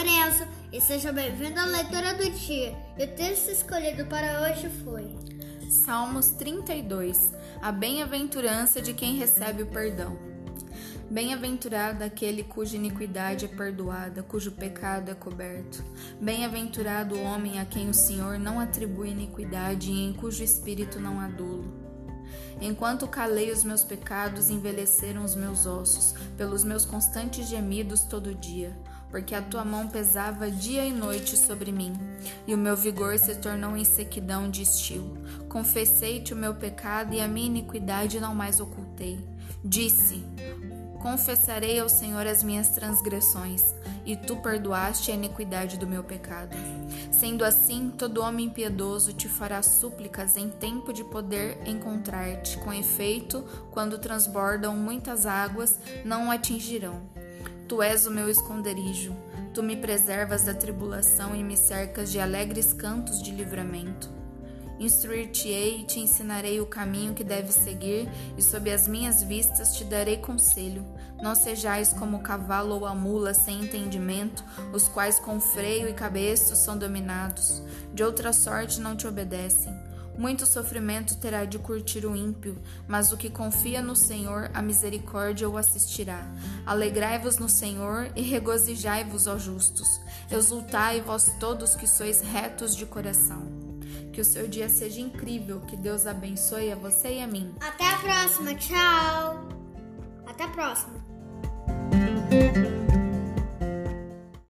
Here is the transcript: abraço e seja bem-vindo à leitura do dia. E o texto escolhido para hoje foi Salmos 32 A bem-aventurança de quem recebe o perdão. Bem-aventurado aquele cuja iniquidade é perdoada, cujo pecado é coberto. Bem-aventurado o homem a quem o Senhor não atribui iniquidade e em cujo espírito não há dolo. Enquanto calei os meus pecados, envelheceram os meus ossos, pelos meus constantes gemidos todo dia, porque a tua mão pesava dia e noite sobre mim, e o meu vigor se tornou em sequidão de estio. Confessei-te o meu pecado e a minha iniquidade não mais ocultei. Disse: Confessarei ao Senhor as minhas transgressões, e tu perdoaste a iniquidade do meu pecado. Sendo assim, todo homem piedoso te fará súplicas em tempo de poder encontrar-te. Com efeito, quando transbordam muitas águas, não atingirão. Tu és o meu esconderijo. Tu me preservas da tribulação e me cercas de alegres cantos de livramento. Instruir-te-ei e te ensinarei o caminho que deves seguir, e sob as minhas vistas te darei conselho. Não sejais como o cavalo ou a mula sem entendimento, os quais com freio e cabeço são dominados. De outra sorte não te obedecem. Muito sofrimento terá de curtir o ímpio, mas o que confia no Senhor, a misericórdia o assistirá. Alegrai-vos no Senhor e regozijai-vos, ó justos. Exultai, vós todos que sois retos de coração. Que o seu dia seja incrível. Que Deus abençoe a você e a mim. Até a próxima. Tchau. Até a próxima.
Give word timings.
abraço 0.00 0.46
e 0.72 0.80
seja 0.80 1.12
bem-vindo 1.12 1.60
à 1.60 1.64
leitura 1.64 2.14
do 2.14 2.30
dia. 2.30 2.74
E 2.96 3.04
o 3.04 3.08
texto 3.08 3.50
escolhido 3.50 4.06
para 4.06 4.42
hoje 4.42 4.70
foi 4.82 5.14
Salmos 5.68 6.30
32 6.30 7.32
A 7.60 7.70
bem-aventurança 7.70 8.80
de 8.80 8.94
quem 8.94 9.16
recebe 9.16 9.62
o 9.62 9.66
perdão. 9.66 10.16
Bem-aventurado 11.10 12.04
aquele 12.04 12.44
cuja 12.44 12.76
iniquidade 12.76 13.44
é 13.44 13.48
perdoada, 13.48 14.22
cujo 14.22 14.52
pecado 14.52 15.10
é 15.10 15.14
coberto. 15.14 15.84
Bem-aventurado 16.20 17.16
o 17.16 17.22
homem 17.22 17.60
a 17.60 17.64
quem 17.64 17.90
o 17.90 17.94
Senhor 17.94 18.38
não 18.38 18.60
atribui 18.60 19.10
iniquidade 19.10 19.90
e 19.90 20.06
em 20.06 20.12
cujo 20.14 20.42
espírito 20.42 21.00
não 21.00 21.20
há 21.20 21.28
dolo. 21.28 21.90
Enquanto 22.60 23.08
calei 23.08 23.50
os 23.50 23.64
meus 23.64 23.82
pecados, 23.82 24.50
envelheceram 24.50 25.24
os 25.24 25.34
meus 25.34 25.66
ossos, 25.66 26.14
pelos 26.36 26.62
meus 26.62 26.84
constantes 26.84 27.48
gemidos 27.48 28.02
todo 28.02 28.34
dia, 28.34 28.76
porque 29.10 29.34
a 29.34 29.42
tua 29.42 29.64
mão 29.64 29.88
pesava 29.88 30.50
dia 30.50 30.84
e 30.84 30.92
noite 30.92 31.36
sobre 31.36 31.72
mim, 31.72 31.92
e 32.46 32.54
o 32.54 32.58
meu 32.58 32.76
vigor 32.76 33.18
se 33.18 33.34
tornou 33.36 33.76
em 33.76 33.84
sequidão 33.84 34.48
de 34.48 34.62
estio. 34.62 35.16
Confessei-te 35.48 36.32
o 36.32 36.36
meu 36.36 36.54
pecado 36.54 37.12
e 37.14 37.20
a 37.20 37.28
minha 37.28 37.46
iniquidade 37.46 38.20
não 38.20 38.34
mais 38.34 38.60
ocultei. 38.60 39.18
Disse: 39.64 40.24
Confessarei 41.00 41.80
ao 41.80 41.88
Senhor 41.88 42.26
as 42.26 42.42
minhas 42.42 42.68
transgressões, 42.68 43.74
e 44.04 44.16
tu 44.16 44.36
perdoaste 44.36 45.10
a 45.10 45.14
iniquidade 45.14 45.78
do 45.78 45.86
meu 45.86 46.04
pecado. 46.04 46.54
Sendo 47.10 47.42
assim, 47.42 47.90
todo 47.96 48.22
homem 48.22 48.50
piedoso 48.50 49.14
te 49.14 49.26
fará 49.26 49.62
súplicas 49.62 50.36
em 50.36 50.50
tempo 50.50 50.92
de 50.92 51.02
poder 51.02 51.58
encontrar-te. 51.66 52.58
Com 52.58 52.72
efeito, 52.72 53.42
quando 53.70 53.98
transbordam 53.98 54.76
muitas 54.76 55.24
águas, 55.24 55.78
não 56.04 56.30
atingirão. 56.30 57.00
Tu 57.70 57.80
és 57.84 58.04
o 58.04 58.10
meu 58.10 58.28
esconderijo. 58.28 59.16
Tu 59.54 59.62
me 59.62 59.76
preservas 59.76 60.42
da 60.42 60.52
tribulação 60.52 61.36
e 61.36 61.44
me 61.44 61.56
cercas 61.56 62.10
de 62.10 62.18
alegres 62.18 62.72
cantos 62.72 63.22
de 63.22 63.30
livramento. 63.30 64.10
Instruir-te-ei 64.80 65.82
e 65.82 65.84
te 65.84 66.00
ensinarei 66.00 66.60
o 66.60 66.66
caminho 66.66 67.14
que 67.14 67.22
deves 67.22 67.54
seguir, 67.54 68.08
e 68.36 68.42
sob 68.42 68.72
as 68.72 68.88
minhas 68.88 69.22
vistas 69.22 69.76
te 69.76 69.84
darei 69.84 70.16
conselho. 70.16 70.84
Não 71.22 71.36
sejais 71.36 71.92
como 71.92 72.16
o 72.16 72.22
cavalo 72.22 72.74
ou 72.74 72.86
a 72.86 72.92
mula 72.92 73.34
sem 73.34 73.62
entendimento, 73.62 74.42
os 74.72 74.88
quais 74.88 75.20
com 75.20 75.40
freio 75.40 75.88
e 75.88 75.94
cabeço 75.94 76.56
são 76.56 76.76
dominados. 76.76 77.62
De 77.94 78.02
outra 78.02 78.32
sorte 78.32 78.80
não 78.80 78.96
te 78.96 79.06
obedecem. 79.06 79.72
Muito 80.20 80.44
sofrimento 80.44 81.16
terá 81.16 81.46
de 81.46 81.58
curtir 81.58 82.04
o 82.04 82.14
ímpio, 82.14 82.60
mas 82.86 83.10
o 83.10 83.16
que 83.16 83.30
confia 83.30 83.80
no 83.80 83.96
Senhor, 83.96 84.50
a 84.52 84.60
misericórdia 84.60 85.48
o 85.48 85.56
assistirá. 85.56 86.30
Alegrai-vos 86.66 87.38
no 87.38 87.48
Senhor 87.48 88.12
e 88.14 88.20
regozijai-vos, 88.20 89.26
ó 89.26 89.38
justos. 89.38 89.88
Exultai, 90.30 91.00
vós 91.00 91.32
todos 91.40 91.74
que 91.74 91.86
sois 91.86 92.20
retos 92.20 92.76
de 92.76 92.84
coração. 92.84 93.46
Que 94.12 94.20
o 94.20 94.24
seu 94.24 94.46
dia 94.46 94.68
seja 94.68 95.00
incrível. 95.00 95.62
Que 95.62 95.74
Deus 95.74 96.06
abençoe 96.06 96.70
a 96.70 96.76
você 96.76 97.14
e 97.14 97.22
a 97.22 97.26
mim. 97.26 97.54
Até 97.58 97.88
a 97.88 97.96
próxima. 97.96 98.54
Tchau. 98.56 99.48
Até 100.26 100.44
a 100.44 100.48
próxima. 100.48 101.09